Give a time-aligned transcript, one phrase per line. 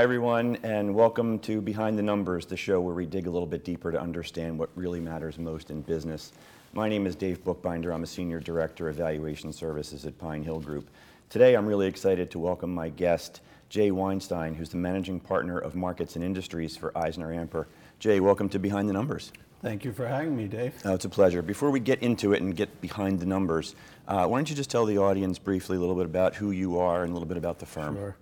[0.00, 3.46] Hi, everyone, and welcome to Behind the Numbers, the show where we dig a little
[3.46, 6.32] bit deeper to understand what really matters most in business.
[6.72, 7.92] My name is Dave Bookbinder.
[7.92, 10.88] I'm a Senior Director of Valuation Services at Pine Hill Group.
[11.28, 15.74] Today, I'm really excited to welcome my guest, Jay Weinstein, who's the Managing Partner of
[15.74, 17.66] Markets and Industries for Eisner Amper.
[17.98, 19.32] Jay, welcome to Behind the Numbers.
[19.60, 20.72] Thank you for having me, Dave.
[20.86, 21.42] Oh, it's a pleasure.
[21.42, 23.74] Before we get into it and get behind the numbers,
[24.08, 26.78] uh, why don't you just tell the audience briefly a little bit about who you
[26.78, 27.96] are and a little bit about the firm?
[27.96, 28.16] Sure.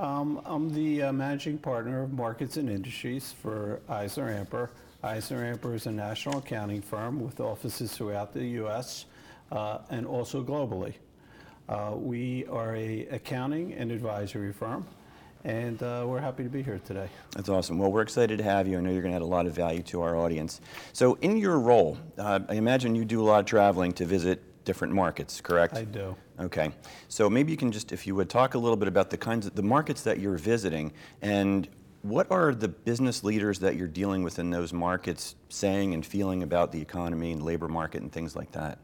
[0.00, 4.68] Um, I'm the uh, managing partner of Markets and Industries for EisnerAmper.
[5.02, 9.06] EisnerAmper is a national accounting firm with offices throughout the U.S.
[9.50, 10.94] Uh, and also globally.
[11.68, 14.86] Uh, we are a accounting and advisory firm,
[15.42, 17.08] and uh, we're happy to be here today.
[17.32, 17.76] That's awesome.
[17.76, 18.78] Well, we're excited to have you.
[18.78, 20.60] I know you're going to add a lot of value to our audience.
[20.92, 24.44] So, in your role, uh, I imagine you do a lot of traveling to visit
[24.68, 25.74] different markets, correct?
[25.74, 26.14] I do.
[26.38, 26.70] Okay.
[27.08, 29.46] So maybe you can just, if you would talk a little bit about the kinds
[29.46, 31.66] of the markets that you're visiting and
[32.02, 36.42] what are the business leaders that you're dealing with in those markets saying and feeling
[36.42, 38.78] about the economy and labor market and things like that?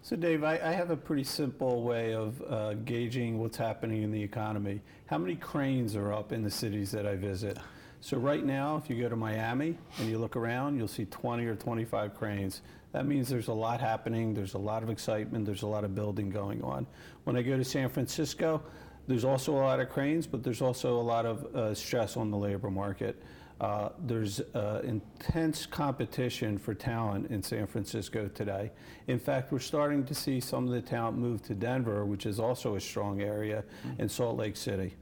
[0.00, 4.10] So, Dave, I, I have a pretty simple way of uh, gauging what's happening in
[4.10, 4.80] the economy.
[5.04, 7.58] How many cranes are up in the cities that I visit?
[8.00, 11.44] So, right now, if you go to Miami and you look around, you'll see 20
[11.44, 12.62] or 25 cranes.
[12.96, 15.94] That means there's a lot happening, there's a lot of excitement, there's a lot of
[15.94, 16.86] building going on.
[17.24, 18.62] When I go to San Francisco,
[19.06, 22.30] there's also a lot of cranes, but there's also a lot of uh, stress on
[22.30, 23.22] the labor market.
[23.60, 28.70] Uh, there's uh, intense competition for talent in San Francisco today.
[29.08, 32.40] In fact, we're starting to see some of the talent move to Denver, which is
[32.40, 34.00] also a strong area, mm-hmm.
[34.00, 34.94] and Salt Lake City.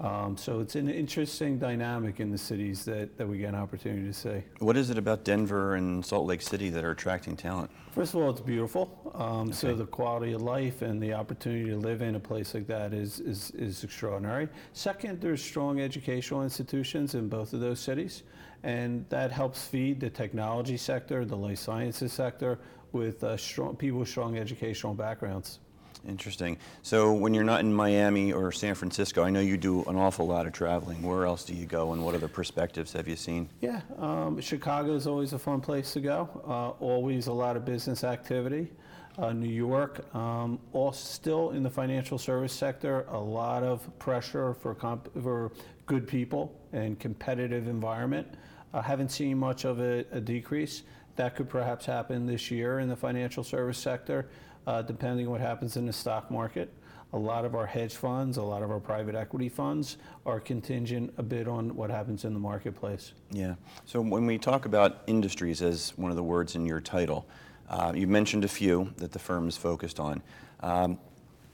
[0.00, 4.06] Um, so it's an interesting dynamic in the cities that, that we get an opportunity
[4.06, 4.42] to see.
[4.58, 7.70] What is it about Denver and Salt Lake City that are attracting talent?
[7.92, 9.12] First of all, it's beautiful.
[9.14, 9.52] Um, okay.
[9.52, 12.92] So the quality of life and the opportunity to live in a place like that
[12.92, 14.48] is, is, is extraordinary.
[14.72, 18.24] Second, there's strong educational institutions in both of those cities,
[18.64, 22.58] and that helps feed the technology sector, the life sciences sector,
[22.90, 25.60] with uh, strong, people with strong educational backgrounds.
[26.06, 26.58] Interesting.
[26.82, 30.26] So when you're not in Miami or San Francisco, I know you do an awful
[30.26, 31.02] lot of traveling.
[31.02, 33.48] Where else do you go, and what other perspectives have you seen?
[33.60, 36.28] Yeah, um, Chicago is always a fun place to go.
[36.46, 38.70] Uh, always a lot of business activity.
[39.16, 44.54] Uh, New York, um, all still in the financial service sector, a lot of pressure
[44.54, 45.52] for, comp- for
[45.86, 48.26] good people and competitive environment.
[48.72, 50.82] I haven't seen much of a, a decrease.
[51.14, 54.28] That could perhaps happen this year in the financial service sector
[54.66, 56.72] uh, depending on what happens in the stock market.
[57.12, 61.14] A lot of our hedge funds, a lot of our private equity funds are contingent
[61.16, 63.12] a bit on what happens in the marketplace.
[63.30, 63.54] Yeah.
[63.84, 67.24] So when we talk about industries as one of the words in your title,
[67.68, 70.22] uh, you mentioned a few that the firm is focused on.
[70.60, 70.98] Um,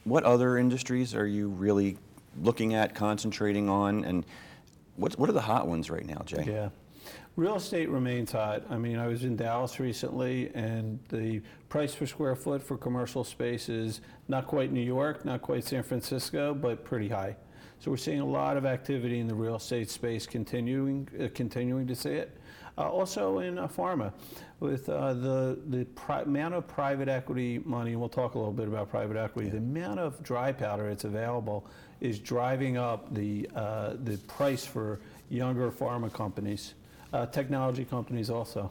[0.05, 1.99] what other industries are you really
[2.41, 4.25] looking at, concentrating on, and
[4.97, 6.45] what, what are the hot ones right now, Jay?
[6.47, 6.71] Yeah.
[7.41, 8.65] Real estate remains hot.
[8.69, 11.41] I mean, I was in Dallas recently, and the
[11.71, 15.83] price per square foot for commercial space is not quite New York, not quite San
[15.83, 17.35] Francisco, but pretty high.
[17.79, 21.87] So we're seeing a lot of activity in the real estate space, continuing uh, continuing
[21.87, 22.37] to see it.
[22.77, 24.13] Uh, also in uh, pharma,
[24.59, 28.53] with uh, the the pri- amount of private equity money, and we'll talk a little
[28.53, 29.47] bit about private equity.
[29.47, 29.53] Yeah.
[29.53, 31.67] The amount of dry powder that's available
[32.03, 35.01] is driving up the uh, the price for
[35.31, 36.75] younger pharma companies
[37.13, 38.71] uh, technology companies also.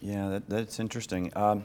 [0.00, 1.32] Yeah, that, that's interesting.
[1.36, 1.64] Um,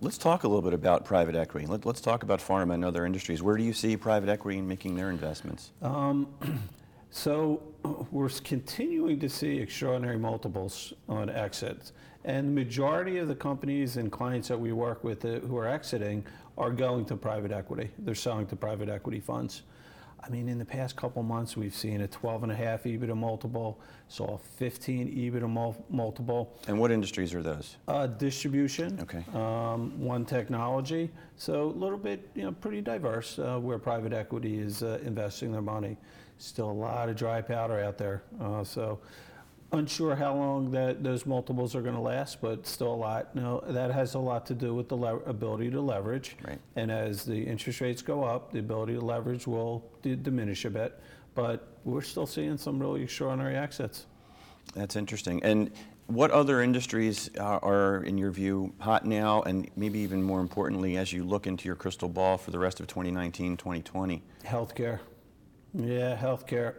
[0.00, 1.66] let's talk a little bit about private equity.
[1.66, 3.42] Let, us talk about pharma and other industries.
[3.42, 5.72] Where do you see private equity making their investments?
[5.82, 6.28] Um,
[7.10, 7.62] so
[8.10, 11.92] we're continuing to see extraordinary multiples on exits.
[12.24, 15.68] And the majority of the companies and clients that we work with uh, who are
[15.68, 16.24] exiting
[16.56, 17.90] are going to private equity.
[17.98, 19.62] They're selling to private equity funds.
[20.20, 23.16] I mean, in the past couple months, we've seen a 12 and a half EBITDA
[23.16, 26.56] multiple, saw a 15 EBITDA mul- multiple.
[26.66, 27.76] And what industries are those?
[27.86, 28.98] Uh, distribution.
[29.00, 29.24] Okay.
[29.34, 31.10] Um, one technology.
[31.36, 35.52] So a little bit, you know, pretty diverse uh, where private equity is uh, investing
[35.52, 35.96] their money.
[36.38, 38.22] Still a lot of dry powder out there.
[38.40, 38.98] Uh, so
[39.72, 43.34] unsure how long that those multiples are going to last, but still a lot.
[43.34, 46.36] No, that has a lot to do with the le- ability to leverage.
[46.46, 46.58] Right.
[46.76, 50.70] And as the interest rates go up, the ability to leverage will d- diminish a
[50.70, 50.98] bit.
[51.34, 54.06] But we're still seeing some really extraordinary exits.
[54.74, 55.42] That's interesting.
[55.42, 55.70] And
[56.06, 60.96] what other industries are, are, in your view, hot now, and maybe even more importantly,
[60.96, 64.22] as you look into your crystal ball for the rest of 2019, 2020?
[64.44, 65.00] Healthcare.
[65.80, 66.74] Yeah, healthcare.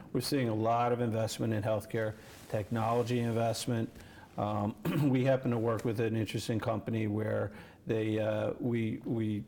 [0.14, 2.14] We're seeing a lot of investment in healthcare,
[2.50, 3.90] technology investment.
[4.38, 4.74] Um,
[5.10, 7.50] we happen to work with an interesting company where
[7.86, 9.44] they uh, we we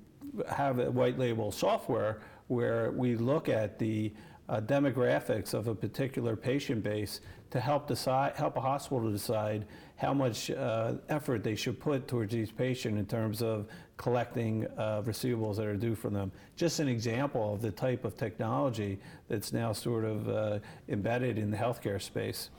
[0.50, 4.12] have a white label software where we look at the
[4.50, 7.20] uh, demographics of a particular patient base
[7.50, 9.64] to help decide, help a hospital to decide
[9.96, 13.66] how much uh, effort they should put towards each patient in terms of
[13.96, 16.32] collecting uh, receivables that are due from them.
[16.56, 18.98] Just an example of the type of technology
[19.28, 20.58] that's now sort of uh,
[20.88, 22.50] embedded in the healthcare space.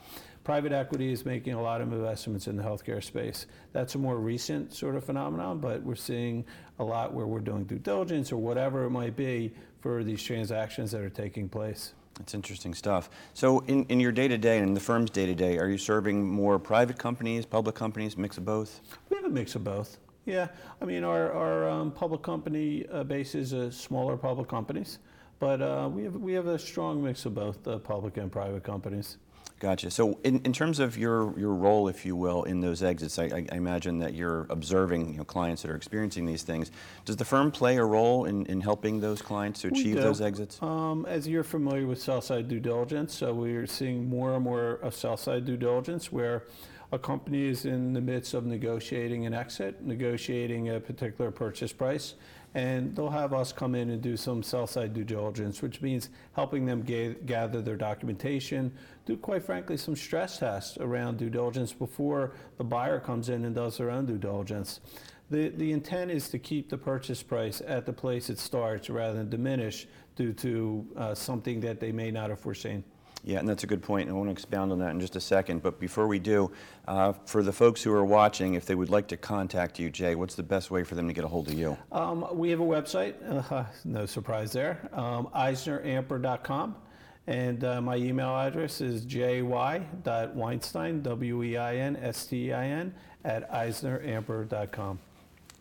[0.43, 3.45] Private equity is making a lot of investments in the healthcare space.
[3.73, 6.45] That's a more recent sort of phenomenon, but we're seeing
[6.79, 10.91] a lot where we're doing due diligence or whatever it might be for these transactions
[10.91, 11.93] that are taking place.
[12.15, 13.09] That's interesting stuff.
[13.33, 15.67] So, in, in your day to day and in the firm's day to day, are
[15.67, 18.81] you serving more private companies, public companies, mix of both?
[19.09, 19.97] We have a mix of both.
[20.25, 20.49] Yeah,
[20.79, 24.99] I mean, our, our um, public company uh, base is uh, smaller public companies,
[25.39, 28.63] but uh, we, have, we have a strong mix of both uh, public and private
[28.63, 29.17] companies.
[29.61, 29.91] Gotcha.
[29.91, 33.25] So, in, in terms of your, your role, if you will, in those exits, I,
[33.25, 36.71] I- imagine that you're observing you know, clients that are experiencing these things.
[37.05, 40.59] Does the firm play a role in, in helping those clients to achieve those exits?
[40.63, 44.95] Um, as you're familiar with sell-side due diligence, so we're seeing more and more of
[44.95, 46.47] sell-side due diligence where
[46.91, 52.15] a company is in the midst of negotiating an exit, negotiating a particular purchase price,
[52.53, 56.65] and they'll have us come in and do some sell-side due diligence, which means helping
[56.65, 58.73] them ga- gather their documentation,
[59.11, 63.53] do quite frankly some stress tests around due diligence before the buyer comes in and
[63.55, 64.79] does their own due diligence.
[65.29, 69.17] The, the intent is to keep the purchase price at the place it starts rather
[69.17, 72.83] than diminish due to uh, something that they may not have foreseen.
[73.23, 75.15] Yeah, and that's a good point, and I want to expound on that in just
[75.15, 75.61] a second.
[75.61, 76.51] But before we do,
[76.87, 80.15] uh, for the folks who are watching, if they would like to contact you, Jay,
[80.15, 81.77] what's the best way for them to get a hold of you?
[81.91, 83.15] Um, we have a website,
[83.51, 86.75] uh, no surprise there, um, eisneramper.com.
[87.27, 92.65] And uh, my email address is jay.weinstein, W E I N S T E I
[92.67, 94.99] N, at eisneramper.com.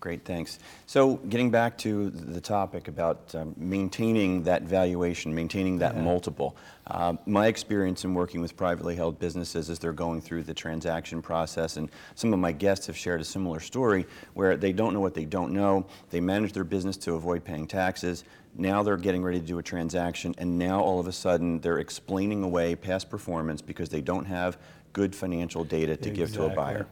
[0.01, 0.59] Great, thanks.
[0.87, 6.03] So, getting back to the topic about um, maintaining that valuation, maintaining that Yeah.
[6.03, 6.57] multiple,
[6.87, 11.21] uh, my experience in working with privately held businesses as they're going through the transaction
[11.21, 15.01] process, and some of my guests have shared a similar story where they don't know
[15.01, 15.85] what they don't know.
[16.09, 18.25] They manage their business to avoid paying taxes.
[18.57, 21.79] Now they're getting ready to do a transaction, and now all of a sudden they're
[21.79, 24.57] explaining away past performance because they don't have
[24.95, 26.87] good financial data to give to a buyer.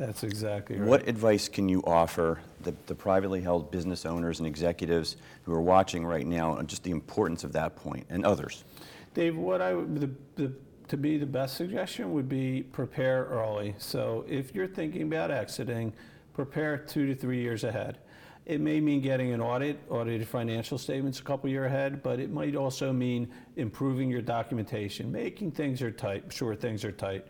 [0.00, 0.88] That's exactly right.
[0.88, 5.60] What advice can you offer the, the privately held business owners and executives who are
[5.60, 8.64] watching right now on just the importance of that point and others?
[9.12, 10.10] Dave, what I would, the,
[10.42, 10.52] the,
[10.88, 13.74] to be the best suggestion would be prepare early.
[13.76, 15.92] So if you're thinking about exiting,
[16.32, 17.98] prepare two to three years ahead.
[18.46, 22.30] It may mean getting an audit, audited financial statements a couple year ahead, but it
[22.30, 27.26] might also mean improving your documentation, making things are tight, sure things are tight.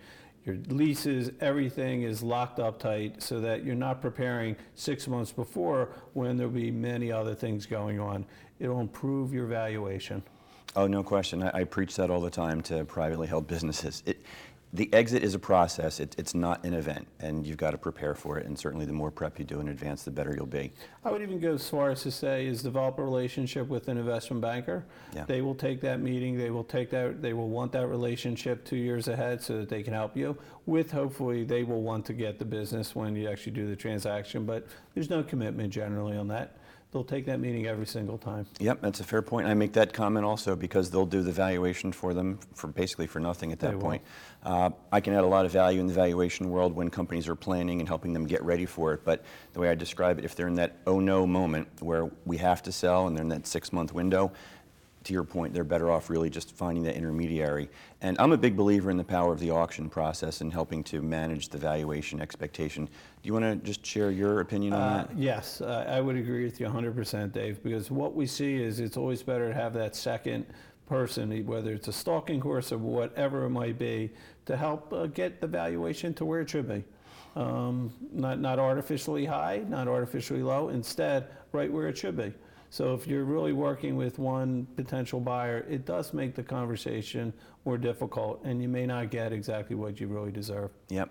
[0.47, 5.91] Your leases, everything is locked up tight so that you're not preparing six months before
[6.15, 8.25] when there'll be many other things going on.
[8.59, 10.23] It'll improve your valuation.
[10.77, 11.43] Oh, no question.
[11.43, 14.03] I, I preach that all the time to privately held businesses.
[14.07, 14.23] It,
[14.73, 15.99] the exit is a process.
[15.99, 18.47] It, it's not an event, and you've got to prepare for it.
[18.47, 20.73] And certainly, the more prep you do in advance, the better you'll be.
[21.05, 23.99] I would even go as far as to say is develop a relationship with an
[23.99, 24.85] investment banker.
[25.15, 25.25] Yeah.
[25.25, 28.77] They will take that meeting, they will take that, they will want that relationship two
[28.77, 30.37] years ahead so that they can help you.
[30.67, 34.45] With hopefully, they will want to get the business when you actually do the transaction,
[34.47, 36.57] but there's no commitment generally on that.
[36.93, 38.47] They'll take that meeting every single time.
[38.59, 39.47] Yep, that's a fair point.
[39.47, 43.21] I make that comment also because they'll do the valuation for them for basically for
[43.21, 43.83] nothing at They that will.
[43.83, 44.03] point.
[44.43, 47.37] Uh, I can add a lot of value in the valuation world when companies are
[47.37, 49.05] planning and helping them get ready for it.
[49.05, 52.39] But the way I describe it, if they're in that oh no moment where we
[52.39, 54.33] have to sell and they're in that six month window,
[55.05, 57.71] to your point, they're better off really just finding that intermediary.
[58.03, 61.01] And I'm a big believer in the power of the auction process and helping to
[61.01, 62.85] manage the valuation expectation.
[62.87, 62.93] Do
[63.23, 65.17] you want to just share your opinion on Uh, that?
[65.19, 68.97] Yes, uh, I would agree with you 100%, Dave, because what we see is it's
[68.97, 70.45] always better to have that second
[70.87, 74.11] person, whether it's a stalking horse or whatever it might be,
[74.45, 76.85] to help uh, get the valuation to where it should be.
[77.37, 82.35] Um, Not, not artificially high, not artificially low, instead, right where it should be.
[82.71, 87.33] So if you're really working with one potential buyer, it does make the conversation
[87.65, 90.71] more difficult, and you may not get exactly what you really deserve.
[90.89, 91.11] Yep.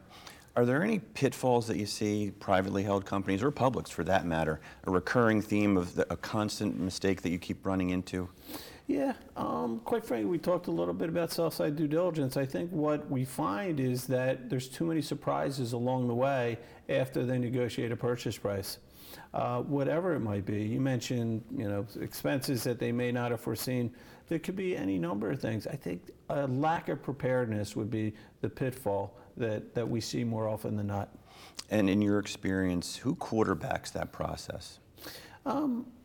[0.56, 4.62] Are there any pitfalls that you see privately held companies or publics for that matter,
[4.86, 8.30] a recurring theme of the, a constant mistake that you keep running into?
[8.88, 12.38] Yeah, um, quite frankly, we talked a little bit about sell-side due diligence.
[12.38, 17.26] I think what we find is that there's too many surprises along the way after
[17.26, 18.80] they negotiate a purchase price.
[19.34, 23.42] Uh, whatever it might be, you mentioned, you know, expenses that they may not have
[23.42, 23.92] foreseen.
[24.28, 25.68] There could be any number of things.
[25.68, 30.48] I think a lack of preparedness would be the pitfall that, that we see more
[30.48, 31.10] often than not.
[31.70, 34.80] And in your experience, who quarterbacks that process?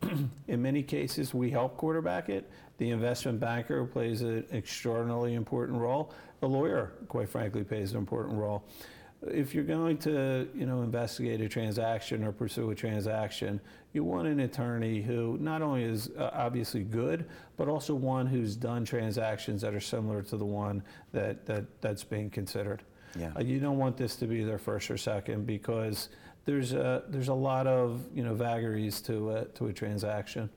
[0.48, 2.50] In many cases, we help quarterback it.
[2.78, 6.12] The investment banker plays an extraordinarily important role.
[6.40, 8.64] The lawyer, quite frankly, plays an important role.
[9.26, 13.60] If you're going to, you know, investigate a transaction or pursue a transaction,
[13.92, 17.24] you want an attorney who not only is uh, obviously good,
[17.56, 22.04] but also one who's done transactions that are similar to the one that, that that's
[22.04, 22.82] being considered.
[23.18, 23.32] Yeah.
[23.36, 26.08] Uh, you don't want this to be their first or second because
[26.44, 30.50] there's a, there's a lot of you know vagaries to a, to a transaction.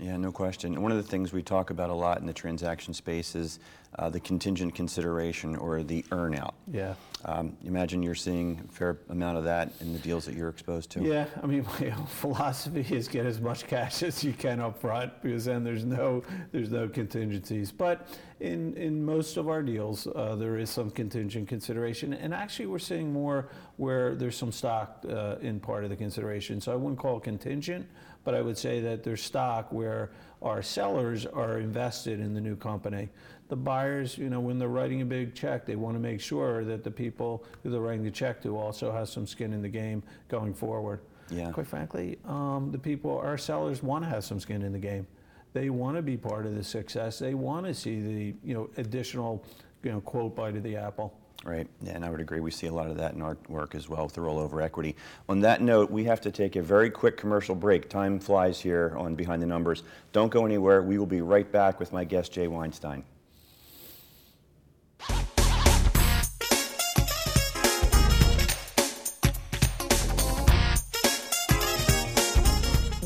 [0.00, 0.80] Yeah, no question.
[0.80, 3.58] One of the things we talk about a lot in the transaction space is
[3.98, 6.52] uh, the contingent consideration or the earnout.
[6.70, 6.94] Yeah.
[7.24, 10.90] Um, imagine you're seeing a fair amount of that in the deals that you're exposed
[10.90, 11.02] to.
[11.02, 15.20] Yeah, I mean, my philosophy is get as much cash as you can up front
[15.22, 17.72] because then there's no there's no contingencies.
[17.72, 18.06] But
[18.40, 22.78] in in most of our deals, uh, there is some contingent consideration, and actually we're
[22.78, 26.60] seeing more where there's some stock uh, in part of the consideration.
[26.60, 27.88] So I wouldn't call it contingent,
[28.28, 30.10] but I would say that there's stock where
[30.42, 33.08] our sellers are invested in the new company.
[33.48, 36.62] The buyers, you know, when they're writing a big check, they want to make sure
[36.66, 39.68] that the people who they're writing the check to also has some skin in the
[39.70, 41.00] game going forward.
[41.30, 41.50] Yeah.
[41.52, 45.06] Quite frankly, um, the people, our sellers want to have some skin in the game.
[45.54, 47.18] They want to be part of the success.
[47.18, 49.42] They want to see the, you know, additional,
[49.82, 51.18] you know, quote bite of the apple.
[51.44, 52.40] Right, yeah, and I would agree.
[52.40, 54.96] We see a lot of that in our work as well with the rollover equity.
[55.28, 57.88] On that note, we have to take a very quick commercial break.
[57.88, 59.84] Time flies here on Behind the Numbers.
[60.12, 60.82] Don't go anywhere.
[60.82, 63.04] We will be right back with my guest, Jay Weinstein.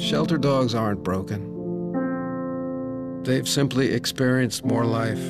[0.01, 1.53] Shelter dogs aren't broken.
[3.25, 5.23] They've simply experienced more life.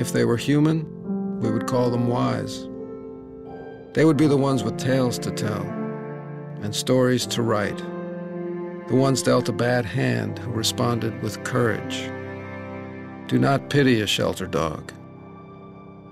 [0.00, 0.92] If they were human,
[1.40, 2.66] we would call them wise.
[3.94, 5.62] They would be the ones with tales to tell
[6.62, 7.78] and stories to write.
[8.88, 12.10] The ones dealt a bad hand who responded with courage.
[13.28, 14.92] Do not pity a shelter dog.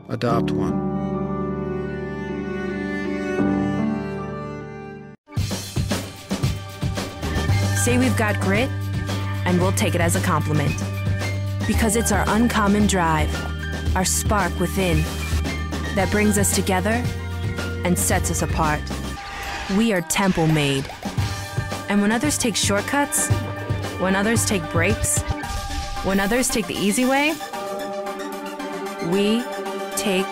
[0.09, 0.93] Adopt one.
[7.85, 8.71] Say we've got grit,
[9.45, 10.75] and we'll take it as a compliment.
[11.67, 13.31] Because it's our uncommon drive,
[13.95, 15.03] our spark within,
[15.95, 17.03] that brings us together
[17.85, 18.81] and sets us apart.
[19.77, 20.89] We are temple made.
[21.89, 23.29] And when others take shortcuts,
[24.01, 25.21] when others take breaks,
[26.03, 27.35] when others take the easy way,
[29.11, 29.43] we
[29.97, 30.27] take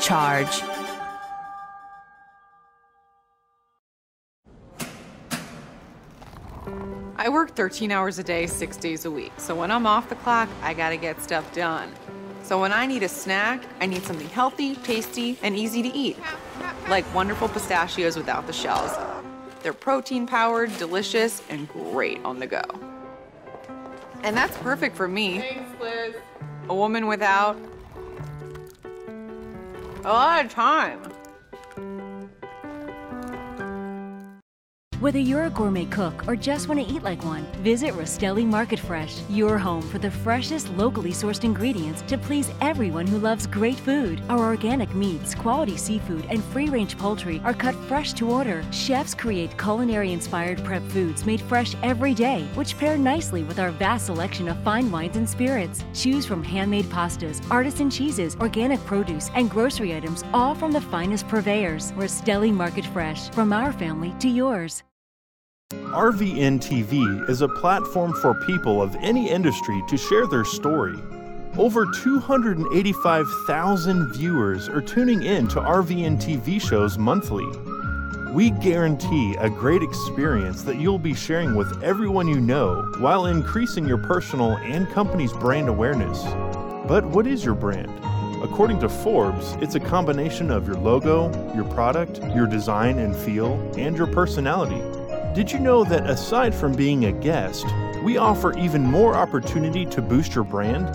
[0.00, 0.62] charge.
[7.18, 9.32] I work 13 hours a day, six days a week.
[9.38, 11.92] So when I'm off the clock, I gotta get stuff done.
[12.46, 16.16] So when I need a snack, I need something healthy, tasty, and easy to eat.
[16.88, 18.96] Like wonderful pistachios without the shells.
[19.64, 22.62] They're protein powered, delicious, and great on the go.
[24.22, 25.40] And that's perfect for me.
[25.40, 26.14] Thanks, Liz.
[26.68, 27.58] A woman without
[30.04, 31.02] a lot of time.
[34.98, 38.78] Whether you're a gourmet cook or just want to eat like one, visit Rostelli Market
[38.78, 43.78] Fresh, your home for the freshest locally sourced ingredients to please everyone who loves great
[43.78, 44.22] food.
[44.30, 48.64] Our organic meats, quality seafood, and free range poultry are cut fresh to order.
[48.72, 53.72] Chefs create culinary inspired prep foods made fresh every day, which pair nicely with our
[53.72, 55.84] vast selection of fine wines and spirits.
[55.92, 61.28] Choose from handmade pastas, artisan cheeses, organic produce, and grocery items, all from the finest
[61.28, 61.92] purveyors.
[61.92, 64.85] Rostelli Market Fresh, from our family to yours.
[65.96, 70.98] RVN TV is a platform for people of any industry to share their story.
[71.56, 77.46] Over 285,000 viewers are tuning in to RVN TV shows monthly.
[78.34, 83.88] We guarantee a great experience that you'll be sharing with everyone you know while increasing
[83.88, 86.24] your personal and company's brand awareness.
[86.86, 87.90] But what is your brand?
[88.42, 93.54] According to Forbes, it's a combination of your logo, your product, your design and feel,
[93.78, 94.82] and your personality.
[95.36, 97.66] Did you know that aside from being a guest,
[98.02, 100.86] we offer even more opportunity to boost your brand?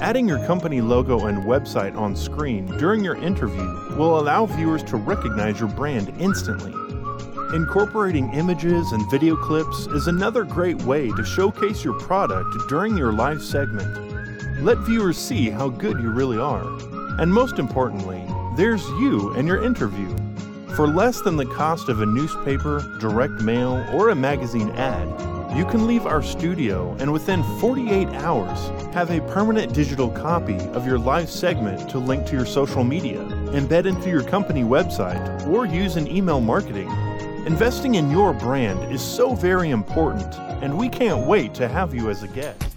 [0.00, 4.96] Adding your company logo and website on screen during your interview will allow viewers to
[4.96, 6.72] recognize your brand instantly.
[7.56, 13.12] Incorporating images and video clips is another great way to showcase your product during your
[13.12, 14.62] live segment.
[14.62, 16.62] Let viewers see how good you really are.
[17.20, 18.24] And most importantly,
[18.56, 20.21] there's you and your interview.
[20.76, 25.06] For less than the cost of a newspaper, direct mail, or a magazine ad,
[25.54, 28.58] you can leave our studio and within 48 hours
[28.94, 33.18] have a permanent digital copy of your live segment to link to your social media,
[33.52, 36.88] embed into your company website, or use in email marketing.
[37.44, 42.08] Investing in your brand is so very important, and we can't wait to have you
[42.08, 42.71] as a guest.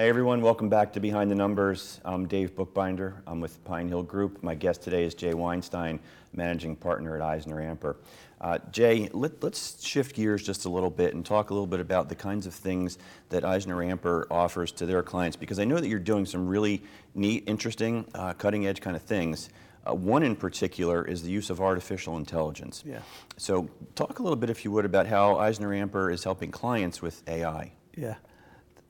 [0.00, 2.00] Hey everyone, welcome back to Behind the Numbers.
[2.06, 3.22] I'm Dave Bookbinder.
[3.26, 4.42] I'm with Pine Hill Group.
[4.42, 6.00] My guest today is Jay Weinstein,
[6.32, 7.96] managing partner at Eisner Amper.
[8.40, 11.80] Uh, Jay, let, us shift gears just a little bit and talk a little bit
[11.80, 12.96] about the kinds of things
[13.28, 16.82] that Eisner Amper offers to their clients, because I know that you're doing some really
[17.14, 19.50] neat, interesting, uh, cutting edge kind of things.
[19.86, 22.82] Uh, one in particular is the use of artificial intelligence.
[22.86, 23.00] Yeah.
[23.36, 27.02] So, talk a little bit, if you would, about how Eisner Amper is helping clients
[27.02, 27.72] with AI.
[27.94, 28.14] Yeah.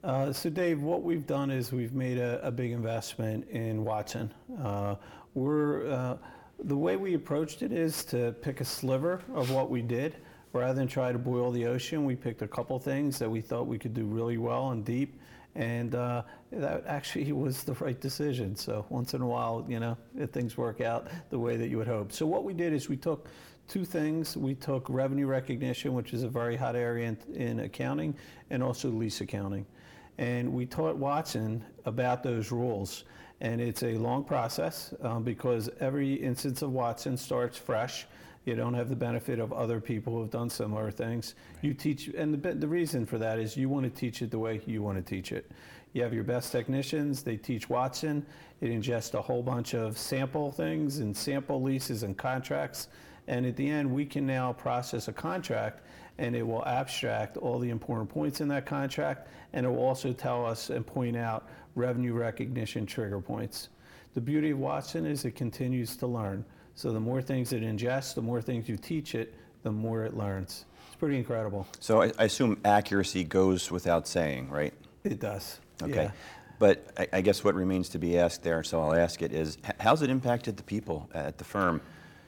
[0.02, 4.32] Uh, so Dave, what we've done is we've made a, a big investment in Watson.
[4.62, 4.94] Uh,
[5.34, 6.16] we're uh,
[6.64, 10.16] the way we approached it is to pick a sliver of what we did
[10.54, 12.06] rather than try to boil the ocean.
[12.06, 15.20] We picked a couple things that we thought we could do really well and deep,
[15.54, 18.56] and uh, that actually was the right decision.
[18.56, 19.98] So once in a while, you know,
[20.32, 22.10] things work out the way that you would hope.
[22.10, 23.28] So what we did is we took
[23.68, 24.34] two things.
[24.34, 28.14] We took revenue recognition, which is a very hot area in, in accounting,
[28.48, 29.66] and also lease accounting.
[30.20, 33.04] And we taught Watson about those rules.
[33.40, 38.06] And it's a long process um, because every instance of Watson starts fresh.
[38.44, 41.34] You don't have the benefit of other people who have done similar things.
[41.54, 41.64] Right.
[41.64, 44.38] You teach, and the, the reason for that is you want to teach it the
[44.38, 45.50] way you want to teach it.
[45.94, 48.24] You have your best technicians, they teach Watson.
[48.60, 52.88] It ingests a whole bunch of sample things and sample leases and contracts.
[53.26, 55.82] And at the end, we can now process a contract
[56.18, 60.12] and it will abstract all the important points in that contract, and it will also
[60.12, 63.68] tell us and point out revenue recognition trigger points.
[64.14, 66.44] The beauty of Watson is it continues to learn.
[66.74, 70.16] So the more things it ingests, the more things you teach it, the more it
[70.16, 70.64] learns.
[70.88, 71.66] It's pretty incredible.
[71.78, 74.74] So I, I assume accuracy goes without saying, right?
[75.04, 75.60] It does.
[75.82, 76.04] Okay.
[76.04, 76.10] Yeah.
[76.58, 79.58] But I, I guess what remains to be asked there, so I'll ask it, is
[79.78, 81.80] how's it impacted the people at the firm?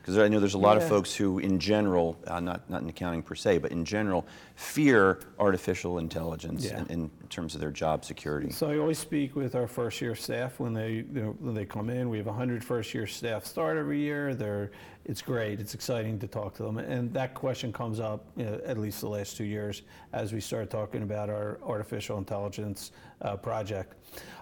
[0.03, 0.83] Because I know there's a lot yeah.
[0.83, 4.27] of folks who, in general, uh, not, not in accounting per se, but in general,
[4.57, 6.81] fear artificial intelligence yeah.
[6.81, 8.51] in, in, terms of their job security.
[8.51, 11.65] So I always speak with our first year staff when they, you know, when they
[11.65, 12.11] come in.
[12.11, 14.35] We have 100 first year staff start every year.
[14.35, 14.71] They're,
[15.05, 15.61] it's great.
[15.61, 16.79] It's exciting to talk to them.
[16.79, 20.41] And that question comes up you know, at least the last two years as we
[20.41, 23.95] start talking about our artificial intelligence uh, project.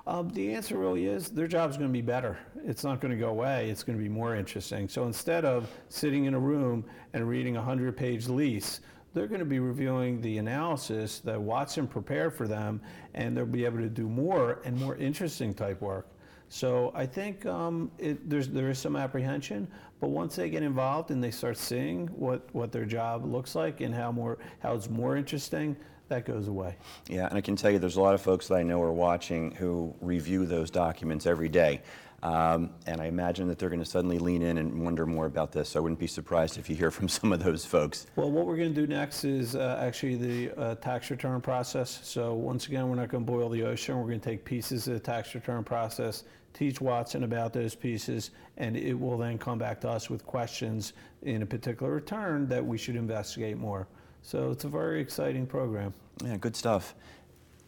[0.07, 2.39] Um, the answer really is their job is going to be better.
[2.65, 3.71] It's not going to go away.
[3.71, 4.89] It's going to be more interesting.
[4.89, 8.81] So instead of sitting in a room and reading a 100 page lease,
[9.13, 12.81] they're going to be reviewing the analysis that Watson prepared for them,
[13.15, 16.07] and they'll be able to do more and more interesting type work.
[16.53, 19.69] So I think um, it, there's, there is some apprehension,
[20.01, 23.81] but once they get involved and they start seeing what, what their job looks like
[23.81, 25.77] and how, more, how it's more interesting,
[26.09, 26.77] that goes away.
[27.09, 28.93] Yeah, and I can tell you there's a lot of folks that I know are
[28.93, 31.83] watching who review those documents every day.
[32.23, 35.53] Um, and I imagine that they're going to suddenly lean in and wonder more about
[35.53, 35.71] this.
[35.71, 38.07] So I wouldn't be surprised if you hear from some of those folks.
[38.17, 42.01] Well, what we're going to do next is uh, actually the uh, tax return process.
[42.03, 43.97] So once again, we're not going to boil the ocean.
[43.97, 48.33] We're going to take pieces of the tax return process, teach Watson about those pieces,
[48.59, 52.65] and it will then come back to us with questions in a particular return that
[52.65, 53.87] we should investigate more.
[54.23, 55.95] So it's a very exciting program.
[56.23, 56.95] Yeah, good stuff.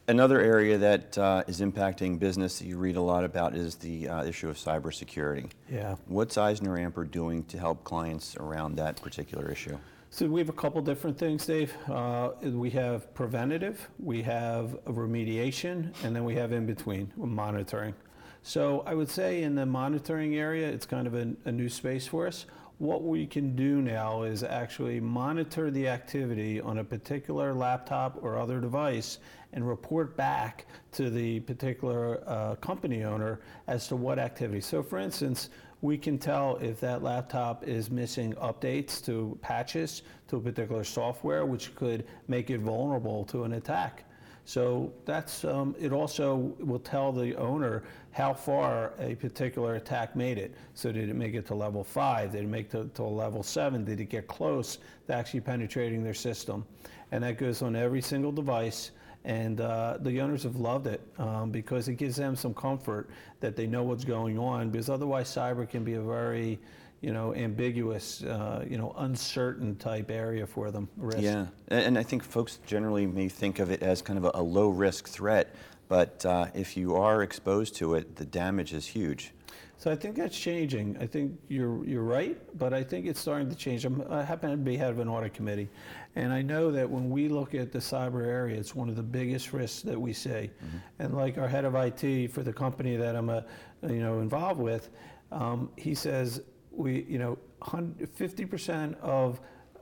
[0.08, 4.08] Another area that uh, is impacting business that you read a lot about is the
[4.08, 5.48] uh, issue of cybersecurity.
[5.70, 5.94] Yeah.
[6.06, 9.78] What's Eisner Amper doing to help clients around that particular issue?
[10.10, 11.72] So we have a couple different things, Dave.
[11.88, 17.94] Uh, we have preventative, we have remediation, and then we have in between monitoring.
[18.42, 22.08] So I would say in the monitoring area, it's kind of a, a new space
[22.08, 22.46] for us
[22.82, 28.36] what we can do now is actually monitor the activity on a particular laptop or
[28.36, 29.18] other device
[29.52, 34.60] and report back to the particular uh, company owner as to what activity.
[34.60, 35.48] So for instance,
[35.80, 41.46] we can tell if that laptop is missing updates to patches to a particular software,
[41.46, 44.02] which could make it vulnerable to an attack.
[44.44, 50.36] So that's, um, it also will tell the owner how far a particular attack made
[50.36, 50.54] it.
[50.74, 52.32] So did it make it to level five?
[52.32, 53.84] Did it make it to, to level seven?
[53.84, 56.66] Did it get close to actually penetrating their system?
[57.12, 58.90] And that goes on every single device.
[59.24, 63.54] And uh, the owners have loved it um, because it gives them some comfort that
[63.54, 64.70] they know what's going on.
[64.70, 66.58] Because otherwise, cyber can be a very
[67.02, 70.88] you know, ambiguous, uh, you know, uncertain type area for them.
[70.96, 71.20] Risk.
[71.20, 74.42] Yeah, and I think folks generally may think of it as kind of a, a
[74.42, 75.54] low risk threat,
[75.88, 79.32] but uh, if you are exposed to it, the damage is huge.
[79.78, 80.96] So I think that's changing.
[81.00, 83.84] I think you're you're right, but I think it's starting to change.
[83.84, 85.68] I'm, i happen to be head of an audit committee,
[86.14, 89.02] and I know that when we look at the cyber area, it's one of the
[89.02, 90.28] biggest risks that we see.
[90.30, 90.76] Mm-hmm.
[91.00, 93.44] And like our head of IT for the company that I'm a,
[93.82, 94.90] you know involved with,
[95.32, 99.40] um, he says we, you know, 50% of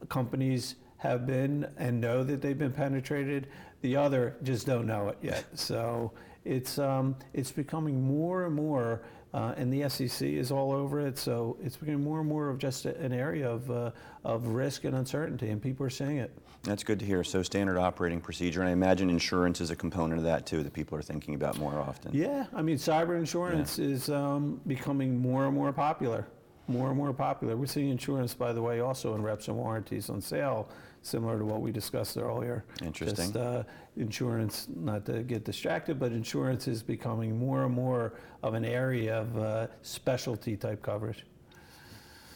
[0.08, 3.48] companies have been and know that they've been penetrated.
[3.80, 5.44] The other just don't know it yet.
[5.54, 6.12] So
[6.44, 9.02] it's um, it's becoming more and more,
[9.34, 11.18] uh, and the SEC is all over it.
[11.18, 13.90] So it's becoming more and more of just a, an area of uh,
[14.24, 16.36] of risk and uncertainty, and people are seeing it.
[16.62, 17.24] That's good to hear.
[17.24, 20.72] So standard operating procedure, and I imagine insurance is a component of that too that
[20.72, 22.14] people are thinking about more often.
[22.14, 26.26] Yeah, I mean, cyber insurance is um, becoming more and more popular.
[26.70, 27.56] More and more popular.
[27.56, 30.68] We're seeing insurance, by the way, also in reps and warranties on sale,
[31.02, 32.64] similar to what we discussed earlier.
[32.80, 33.32] Interesting.
[33.32, 33.64] Just uh,
[33.96, 39.18] insurance, not to get distracted, but insurance is becoming more and more of an area
[39.20, 41.26] of uh, specialty type coverage.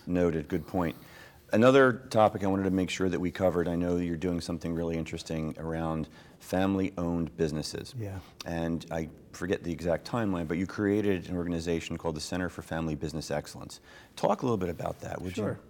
[0.09, 0.49] Noted.
[0.49, 0.97] Good point.
[1.54, 3.68] Another topic I wanted to make sure that we covered.
[3.68, 6.08] I know you're doing something really interesting around
[6.40, 7.94] family-owned businesses.
[7.96, 8.18] Yeah.
[8.44, 12.62] And I forget the exact timeline, but you created an organization called the Center for
[12.62, 13.78] Family Business Excellence.
[14.16, 15.44] Talk a little bit about that, would you?
[15.44, 15.60] Sure.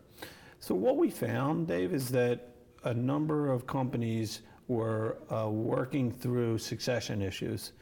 [0.59, 2.49] So what we found, Dave, is that
[2.85, 7.73] a number of companies were uh, working through succession issues.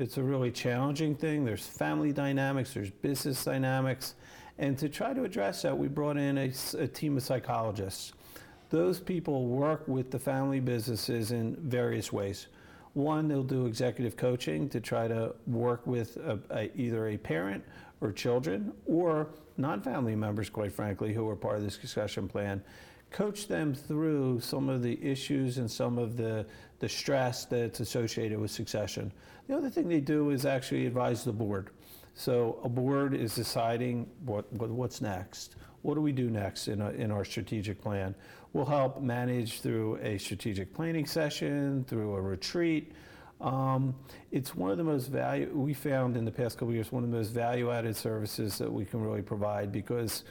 [0.00, 1.44] It's a really challenging thing.
[1.44, 4.16] There's family dynamics, there's business dynamics.
[4.58, 8.12] And to try to address that, we brought in a team of psychologists.
[8.70, 12.46] Those people work with the family businesses in various ways.
[12.94, 17.64] One, they'll do executive coaching to try to work with a, a, either a parent
[18.00, 22.62] or children or non-family members, quite frankly, who are part of this succession plan.
[23.10, 26.46] Coach them through some of the issues and some of the,
[26.78, 29.12] the stress that's associated with succession.
[29.48, 31.70] The other thing they do is actually advise the board.
[32.14, 35.56] So a board is deciding what, what what's next.
[35.82, 38.14] What do we do next in, a, in our strategic plan?
[38.52, 42.92] We'll help manage through a strategic planning session, through a retreat.
[43.40, 43.94] Um,
[44.30, 46.92] it's one of the most value we found in the past couple years.
[46.92, 50.22] One of the most value-added services that we can really provide because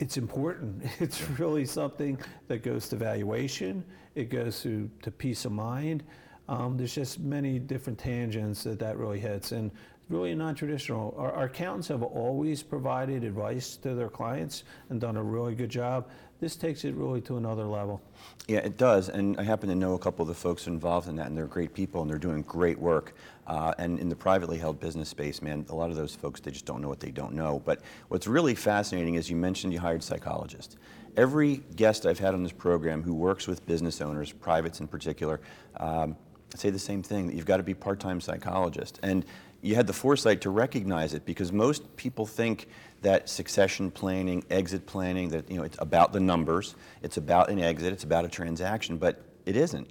[0.00, 0.82] it's important.
[1.00, 3.84] It's really something that goes to valuation.
[4.16, 6.02] It goes to, to peace of mind.
[6.48, 9.70] Um, there's just many different tangents that that really hits, and
[10.10, 11.14] really non-traditional.
[11.16, 15.70] Our, our accountants have always provided advice to their clients and done a really good
[15.70, 16.08] job.
[16.40, 18.00] This takes it really to another level.
[18.48, 21.16] Yeah, it does, and I happen to know a couple of the folks involved in
[21.16, 23.14] that, and they're great people, and they're doing great work.
[23.46, 26.50] Uh, and in the privately held business space, man, a lot of those folks, they
[26.50, 27.60] just don't know what they don't know.
[27.64, 30.76] But what's really fascinating is you mentioned you hired psychologists.
[31.16, 35.40] Every guest I've had on this program who works with business owners, privates in particular,
[35.76, 36.16] um,
[36.54, 38.98] say the same thing, that you've got to be part-time psychologist.
[39.02, 39.24] And
[39.62, 42.68] you had the foresight to recognize it because most people think
[43.02, 47.60] that succession planning, exit planning, that you know it's about the numbers, it's about an
[47.60, 49.90] exit, it's about a transaction, but it isn't.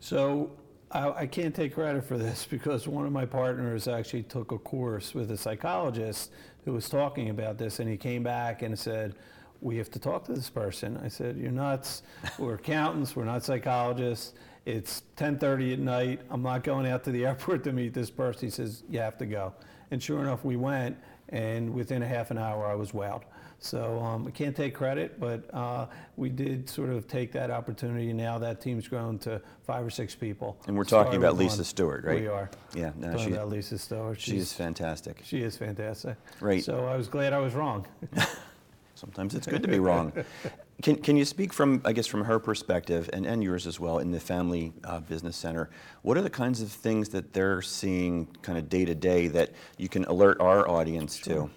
[0.00, 0.50] So
[0.90, 4.58] I, I can't take credit for this because one of my partners actually took a
[4.58, 6.32] course with a psychologist
[6.64, 9.14] who was talking about this, and he came back and said,
[9.60, 12.02] "We have to talk to this person." I said, "You're nuts.
[12.38, 13.16] We're accountants.
[13.16, 14.34] We're not psychologists.
[14.66, 16.20] It's 10:30 at night.
[16.30, 19.18] I'm not going out to the airport to meet this person." He says, "You have
[19.18, 19.52] to go."
[19.90, 20.96] And sure enough, we went,
[21.30, 23.22] and within a half an hour, I was wowed.
[23.62, 28.10] So um, I can't take credit, but uh, we did sort of take that opportunity.
[28.12, 30.56] Now that team's grown to five or six people.
[30.66, 31.64] And we're talking Started about Lisa.
[31.64, 32.20] Stewart, right?
[32.20, 32.50] We are.
[32.74, 34.18] Yeah, no, talking she- about Lisa Stewart.
[34.18, 35.20] She is fantastic.
[35.24, 36.16] She is fantastic.
[36.40, 36.64] Right.
[36.64, 37.86] So I was glad I was wrong.
[38.94, 40.12] Sometimes it's good to be wrong.
[40.82, 43.98] Can, can you speak from, I guess, from her perspective and, and yours as well
[43.98, 45.68] in the Family uh, Business Center?
[46.02, 49.50] What are the kinds of things that they're seeing kind of day to day that
[49.76, 51.50] you can alert our audience to?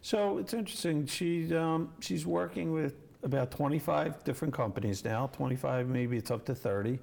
[0.00, 1.06] So it's interesting.
[1.06, 5.26] She um, she's working with about 25 different companies now.
[5.32, 7.00] 25, maybe it's up to 30.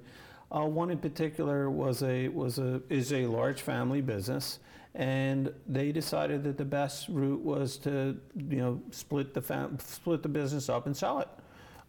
[0.50, 4.58] Uh, one in particular was a was a is a large family business,
[4.94, 10.22] and they decided that the best route was to you know split the fam- split
[10.22, 11.28] the business up and sell it.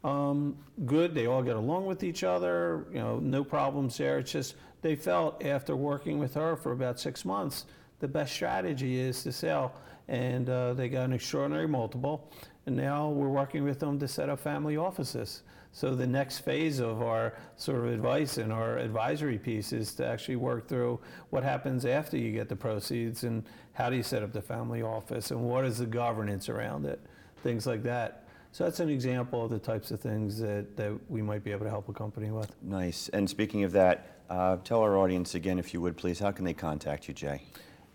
[0.04, 2.86] Um, good, they all get along with each other.
[2.92, 4.20] You know, no problems there.
[4.20, 7.66] It's just they felt after working with her for about six months,
[8.00, 9.74] the best strategy is to sell,
[10.10, 12.30] and uh, they got an extraordinary multiple.
[12.66, 15.44] And now we're working with them to set up family offices.
[15.76, 20.06] So the next phase of our sort of advice and our advisory piece is to
[20.06, 21.00] actually work through
[21.32, 24.84] what happens after you get the proceeds and how do you set up the family
[24.84, 27.02] office and what is the governance around it,
[27.42, 28.22] things like that.
[28.54, 31.63] So that's an example of the types of things that, that we might be able
[31.66, 32.56] to help a company with.
[32.62, 33.10] Nice.
[33.10, 36.46] And speaking of that, uh, tell our audience again, if you would please, how can
[36.46, 37.42] they contact you, Jay?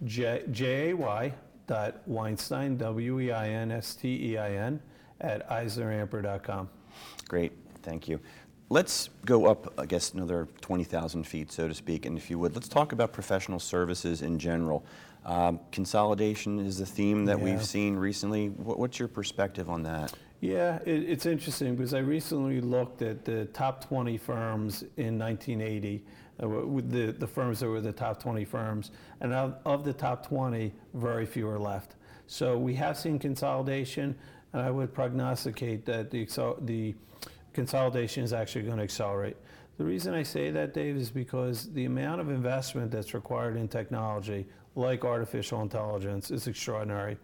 [0.04, 1.32] J- J-A-Y
[1.68, 4.80] dot Weinstein, W-E-I-N-S-T-E-I-N,
[5.20, 6.68] at eisneramper.com.
[7.28, 7.52] Great,
[7.84, 8.18] thank you.
[8.68, 12.56] Let's go up, I guess, another 20,000 feet, so to speak, and if you would,
[12.56, 14.84] let's talk about professional services in general.
[15.24, 17.44] Um, consolidation is the theme that Yeah.
[17.44, 18.48] we've seen recently.
[18.48, 20.12] What, what's your perspective on that?
[20.40, 26.04] Yeah, it, it's interesting because I recently looked at the top 20 firms in 1980,
[26.40, 29.92] uh, with the, the firms that were the top 20 firms, and of, of the
[29.92, 31.96] top 20, very few are left.
[32.28, 34.14] So we have seen consolidation,
[34.52, 36.28] and I would prognosticate that the,
[36.62, 36.94] the
[37.52, 39.36] consolidation is actually going to accelerate.
[39.78, 43.66] The reason I say that, Dave, is because the amount of investment that's required in
[43.66, 44.46] technology,
[44.76, 47.16] like artificial intelligence, is extraordinary.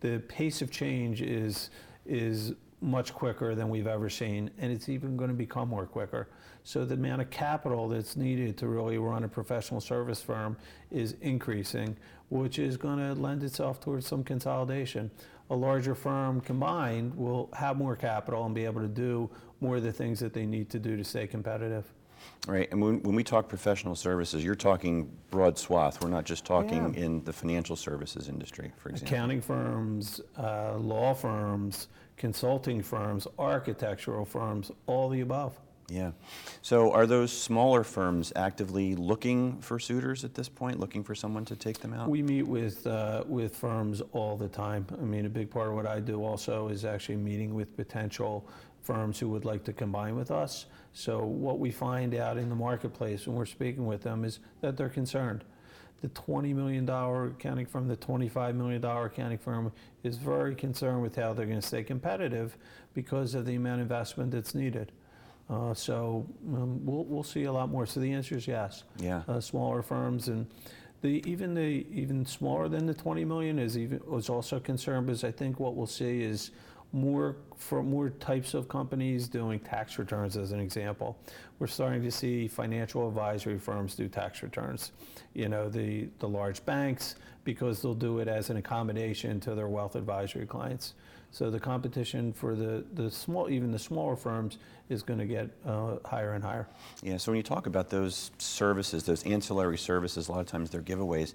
[0.00, 1.70] The pace of change is,
[2.06, 6.28] is much quicker than we've ever seen, and it's even going to become more quicker.
[6.62, 10.56] So the amount of capital that's needed to really run a professional service firm
[10.90, 11.96] is increasing,
[12.28, 15.10] which is going to lend itself towards some consolidation.
[15.50, 19.82] A larger firm combined will have more capital and be able to do more of
[19.82, 21.84] the things that they need to do to stay competitive.
[22.46, 26.02] Right, and when, when we talk professional services, you're talking broad swath.
[26.02, 27.04] We're not just talking Yeah.
[27.04, 29.14] in the financial services industry, for example.
[29.14, 35.58] Accounting firms, uh, law firms, consulting firms, architectural firms, all the above.
[35.88, 36.12] Yeah.
[36.62, 41.44] So are those smaller firms actively looking for suitors at this point, looking for someone
[41.46, 42.08] to take them out?
[42.08, 44.86] We meet with, uh, with firms all the time.
[44.92, 48.46] I mean, a big part of what I do also is actually meeting with potential
[48.82, 50.66] firms who would like to combine with us.
[50.94, 54.76] So what we find out in the marketplace when we're speaking with them is that
[54.76, 55.44] they're concerned.
[56.02, 59.72] The $20 million accounting firm, the $25 million accounting firm
[60.04, 62.56] is very concerned with how they're going to stay competitive
[62.94, 64.92] because of the amount of investment that's needed.
[65.50, 67.86] Uh, So um, we'll, we'll see a lot more.
[67.86, 68.84] So the answer is yes.
[68.98, 69.22] Yeah.
[69.26, 70.46] Uh, Smaller firms and
[71.02, 75.24] the, even the, even smaller than the 20 million is even, was also concerned because
[75.24, 76.50] I think what we'll see is
[76.94, 81.18] more, for more types of companies doing tax returns as an example.
[81.58, 84.92] We're starting to see financial advisory firms do tax returns.
[85.34, 89.68] You know, the, the large banks, because they'll do it as an accommodation to their
[89.68, 90.94] wealth advisory clients.
[91.32, 95.50] So the competition for the, the small, even the smaller firms is going to get
[95.66, 96.68] uh, higher and higher.
[97.02, 100.70] Yeah, so when you talk about those services, those ancillary services, a lot of times
[100.70, 101.34] they're giveaways.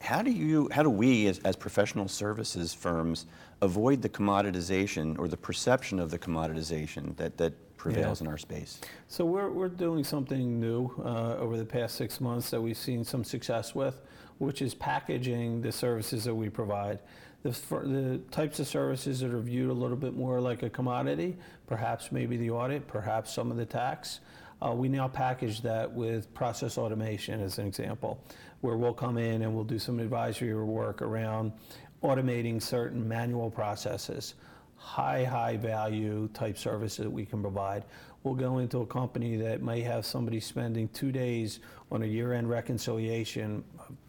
[0.00, 3.26] How do you, how do we as, as professional services firms
[3.60, 8.80] avoid the commoditization or the perception of the commoditization that, that prevails in our space?
[9.08, 13.04] So we're, we're doing something new uh, over the past six months that we've seen
[13.04, 14.00] some success with,
[14.38, 17.00] which is packaging the services that we provide.
[17.42, 21.36] The, the types of services that are viewed a little bit more like a commodity,
[21.66, 24.20] perhaps maybe the audit, perhaps some of the tax,
[24.64, 28.22] uh, we now package that with process automation as an example,
[28.60, 31.52] where we'll come in and we'll do some advisory work around
[32.02, 34.34] automating certain manual processes
[34.78, 37.84] high, high value type services that we can provide.
[38.22, 42.48] We'll go into a company that may have somebody spending two days on a year-end
[42.48, 43.64] reconciliation,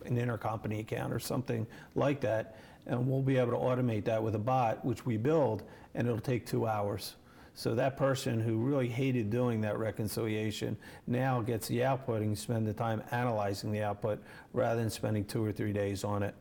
[0.05, 4.35] an intercompany account or something like that, and we'll be able to automate that with
[4.35, 5.63] a bot, which we build,
[5.95, 7.15] and it'll take two hours.
[7.55, 12.35] So that person who really hated doing that reconciliation now gets the output and can
[12.35, 14.19] spend the time analyzing the output
[14.53, 16.35] rather than spending two or three days on it.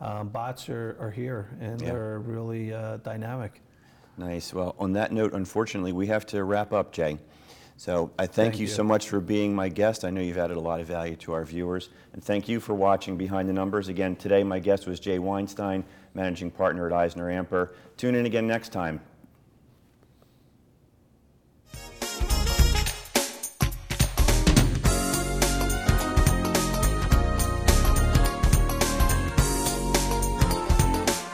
[0.00, 1.90] Um, bots are, are here and Yeah.
[1.92, 3.60] they're really uh, dynamic.
[4.16, 4.54] Nice.
[4.54, 7.18] Well, on that note, unfortunately, we have to wrap up, Jay.
[7.76, 8.72] So I thank, Thank you, you.
[8.72, 10.04] so much for being my guest.
[10.04, 11.90] I know you've added a lot of value to our viewers.
[12.12, 13.88] And thank you for watching Behind the Numbers.
[13.88, 17.70] Again, today my guest was Jay Weinstein, Managing Partner at Eisner Amper.
[17.96, 19.00] Tune in again next time